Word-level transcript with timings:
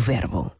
verbo. 0.00 0.59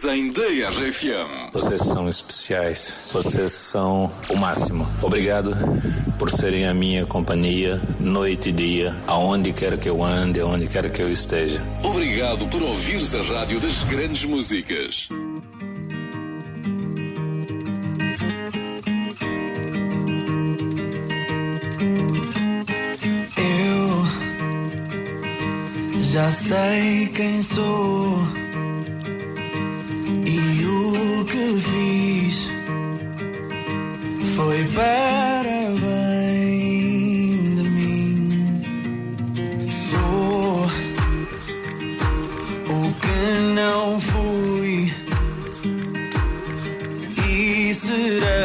dizem 0.00 0.30
da 0.30 0.48
Vocês 1.52 1.82
são 1.82 2.08
especiais, 2.08 3.06
vocês 3.12 3.52
são 3.52 4.10
o 4.30 4.36
máximo. 4.36 4.88
Obrigado 5.02 5.54
por 6.18 6.30
serem 6.30 6.66
a 6.66 6.72
minha 6.72 7.04
companhia 7.04 7.78
noite 8.00 8.48
e 8.48 8.52
dia, 8.52 8.96
aonde 9.06 9.52
quer 9.52 9.78
que 9.78 9.90
eu 9.90 10.02
ande, 10.02 10.40
aonde 10.40 10.68
quer 10.68 10.90
que 10.90 11.02
eu 11.02 11.12
esteja. 11.12 11.62
Obrigado 11.82 12.46
por 12.46 12.62
ouvir 12.62 13.02
a 13.14 13.22
rádio 13.34 13.60
das 13.60 13.82
grandes 13.84 14.24
músicas. 14.24 15.06
Eu 23.36 24.06
já 26.00 26.30
sei 26.30 27.06
quem 27.14 27.42
sou. 27.42 28.49
foi 34.50 34.64
para 34.74 35.58
bem 35.80 37.54
de 37.54 37.62
mim. 37.70 38.60
Sou 39.88 40.66
o 42.68 42.92
que 43.00 43.20
não 43.54 44.00
fui 44.00 44.92
e 47.28 47.74
serei. 47.74 48.39